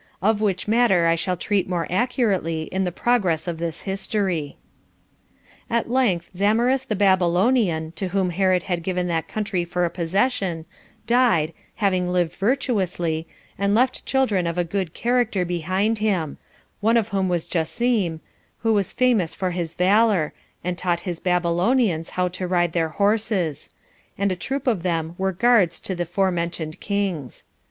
Of 0.19 0.41
which 0.41 0.67
matter 0.67 1.05
I 1.05 1.13
shall 1.13 1.37
treat 1.37 1.69
more 1.69 1.85
accurately 1.87 2.63
in 2.71 2.85
the 2.85 2.91
progress 2.91 3.47
of 3.47 3.59
this 3.59 3.83
history. 3.83 4.57
2 5.67 5.67
3. 5.69 5.77
At 5.77 5.91
length 5.91 6.31
Zamaris 6.35 6.83
the 6.85 6.95
Babylonian, 6.95 7.91
to 7.97 8.07
whom 8.07 8.31
Herod 8.31 8.63
had 8.63 8.81
given 8.81 9.05
that 9.05 9.27
country 9.27 9.63
for 9.63 9.85
a 9.85 9.91
possession, 9.91 10.65
died, 11.05 11.53
having 11.75 12.09
lived 12.09 12.33
virtuously, 12.33 13.27
and 13.59 13.75
left 13.75 14.03
children 14.07 14.47
of 14.47 14.57
a 14.57 14.63
good 14.63 14.95
character 14.95 15.45
behind 15.45 15.99
him; 15.99 16.39
one 16.79 16.97
of 16.97 17.09
whom 17.09 17.29
was 17.29 17.45
Jacim, 17.45 18.21
who 18.61 18.73
was 18.73 18.91
famous 18.91 19.35
for 19.35 19.51
his 19.51 19.75
valor, 19.75 20.33
and 20.63 20.79
taught 20.79 21.01
his 21.01 21.19
Babylonians 21.19 22.09
how 22.17 22.27
to 22.29 22.47
ride 22.47 22.71
their 22.71 22.89
horses; 22.89 23.69
and 24.17 24.31
a 24.31 24.35
troop 24.35 24.65
of 24.65 24.81
them 24.81 25.13
were 25.19 25.31
guards 25.31 25.79
to 25.81 25.93
the 25.93 26.05
forementioned 26.07 26.79
kings. 26.79 27.45